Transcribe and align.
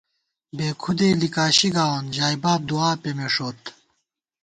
بے 0.55 0.67
کھُدے 0.81 1.09
لِکاشی 1.21 1.69
گاوون 1.75 2.05
ژائے 2.15 2.37
باب 2.43 2.61
دُعا 2.69 2.91
پېمېݭوت 3.01 3.61